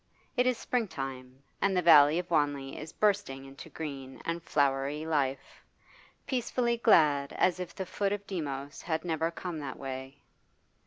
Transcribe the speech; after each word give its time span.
It 0.35 0.47
is 0.47 0.57
springtime, 0.57 1.43
and 1.61 1.77
the 1.77 1.81
valley 1.83 2.17
of 2.17 2.31
Wanley 2.31 2.75
is 2.75 2.91
bursting 2.91 3.45
into 3.45 3.69
green 3.69 4.19
and 4.25 4.41
flowery 4.41 5.05
life, 5.05 5.63
peacefully 6.25 6.77
glad 6.77 7.33
as 7.33 7.59
if 7.59 7.75
the 7.75 7.85
foot 7.85 8.11
of 8.11 8.25
Demos 8.25 8.81
had 8.81 9.05
never 9.05 9.29
come 9.29 9.59
that 9.59 9.77
way. 9.77 10.17